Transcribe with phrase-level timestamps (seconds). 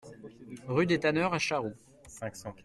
[0.65, 1.75] Rue des Tanneurs à Charroux